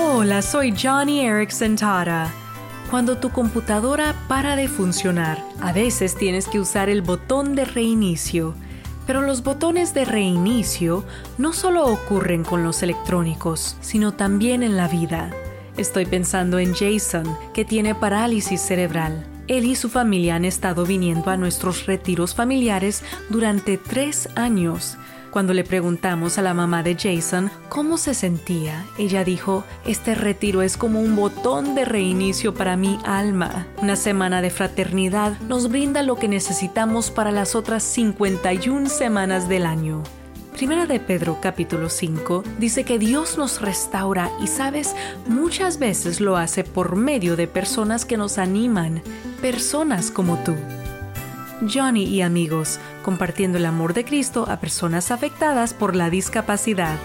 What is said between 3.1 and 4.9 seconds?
tu computadora para de